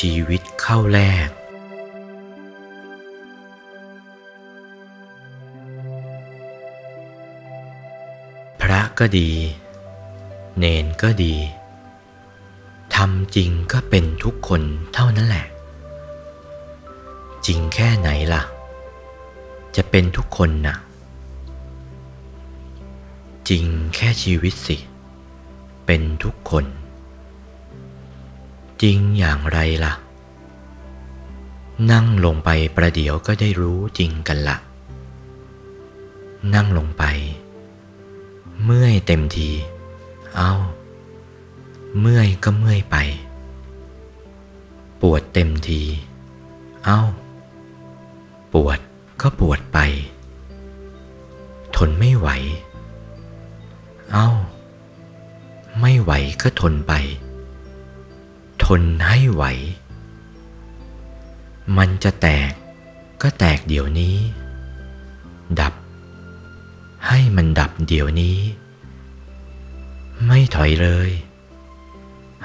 [0.00, 1.28] ชีวิตเข้าแลก
[8.60, 9.30] พระก็ดี
[10.58, 11.34] เนนก็ดี
[12.94, 14.62] ทำจริงก็เป็นทุกคน
[14.94, 15.46] เท่านั้นแหละ
[17.46, 18.42] จริงแค่ไหนล่ะ
[19.76, 20.76] จะเป็นทุกคนน่ะ
[23.48, 24.76] จริงแค่ชีวิตสิ
[25.86, 26.64] เป็นทุกคน
[28.82, 29.94] จริงอย่างไรล่ะ
[31.90, 34.56] นั่งลงไปประเดี๋ยวก็ได้รู้จริงกันละ
[36.54, 37.04] นั่งลงไป
[38.64, 39.50] เมื่อยเต็มที
[40.36, 40.52] เอา
[42.00, 42.96] เมื่อยก็เมื่อยไป
[45.00, 45.82] ปวดเต็มที
[46.84, 47.00] เอา
[48.52, 48.78] ปวด
[49.20, 49.78] ก็ปวดไป
[51.76, 52.28] ทนไม่ไหว
[54.12, 54.26] เอา
[55.80, 56.92] ไม่ไหวก็ทนไป
[58.66, 59.44] ทนให้ไหว
[61.76, 62.50] มันจะแตก
[63.22, 64.16] ก็แตกเดี๋ยวนี้
[65.60, 65.74] ดับ
[67.06, 68.38] ให้มันดับเดี๋ยวนี้
[70.26, 71.10] ไม่ถอยเลย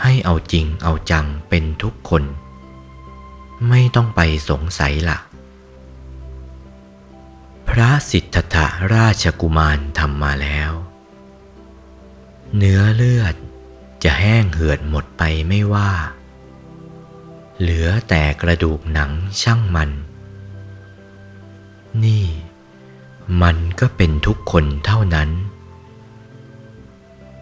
[0.02, 2.24] ให้เอาจริงเอาจังเป็นทุกคน
[3.70, 5.20] ไม่ต้องไปสงสัยละ
[7.68, 8.56] พระสิทธัตถ
[8.94, 10.72] ราชกุมารทำมาแล้ว
[12.58, 13.36] เนื้อเลือด
[14.04, 15.92] จะแห้งเหือดหมดไปไม่ว่า
[17.60, 19.90] เหลือแต่กระดูกหนังช่างมัน
[22.04, 22.26] นี่
[23.42, 25.30] มันก็เป็นทุกคนเท่านั้น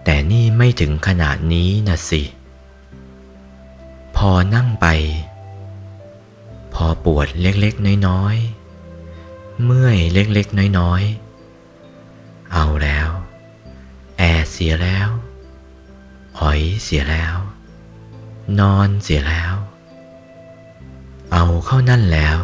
[0.03, 2.23] แต่นี่ไม่ถึงขนาดนี้นะสิ
[4.15, 4.87] พอนั่งไป
[6.73, 13.09] พอปวดเล็กๆน้อยๆ เมื่อยเล็กๆน้อยๆ เอาแล้ว
[14.17, 14.21] แอ
[14.51, 15.09] เสียแล้ว
[16.39, 17.35] หอยเสียแล้ว
[18.59, 19.55] นอนเสียแล้ว
[21.33, 22.37] เอาเข้านั่นแล้ว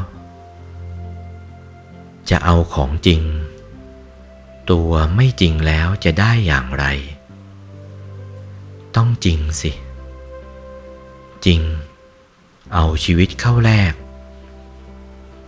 [2.29, 3.22] จะเอาของจริง
[4.69, 6.85] ตัวไม่จริงแล้วจะได้อย่างไร
[8.95, 9.72] ต้องจริงสิ
[11.45, 11.62] จริง
[12.73, 13.94] เอาชีวิตเข้าแลก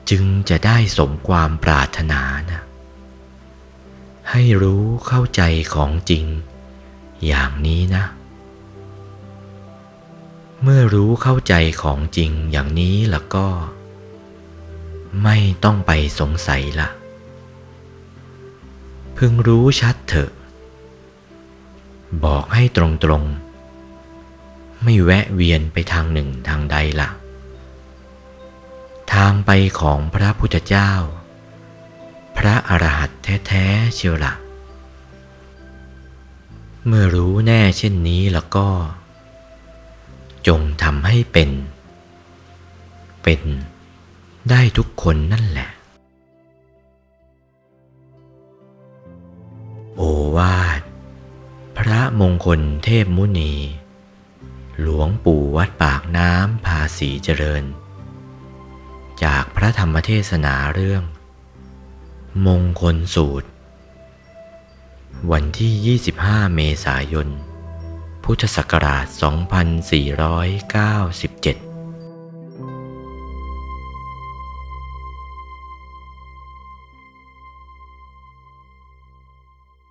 [0.10, 2.22] จึงจะได้สมความปรารถนา
[2.52, 2.62] นะ
[4.32, 5.42] ให้รู้เข้าใจ
[5.74, 6.26] ของจริง
[7.26, 8.06] อย่างนี้นะ
[10.64, 13.48] เมื่อรู้เข้าใจของจริงอย่างนี้แล้วก็
[15.24, 16.90] ไม่ต้องไปสงสัยละ
[19.18, 20.32] พึงรู้ชัดเถอะ
[22.26, 27.10] บอกให้ตรงๆ ไม่แวะเวียนไปทางหนึ่งทางใดละ
[29.14, 30.92] ทางไปของพระพุทธเจ้า
[32.38, 34.34] พระอรหันต์แท้ๆเชียวละ
[36.86, 38.68] เมื่อรู้แน่เช่นนี้แล้วก็
[40.48, 41.50] จงทำให้เป็น
[43.24, 43.42] เป็น
[44.50, 45.70] ได้ทุกคนนั่นแหละ
[49.96, 50.02] โอ
[50.38, 50.82] วาท
[51.78, 53.54] พระมงคลเทพมุนี
[54.82, 57.64] หลวงปู่วัดปากน้ำภาษีเจริญ
[59.24, 61.04] จากพระธรรมเทศนาเรื่อง
[62.48, 63.48] มงคลสูตร
[65.32, 67.28] วันที่ 25 เมษายน
[68.32, 69.06] พุทธศักราช
[71.64, 71.67] 2497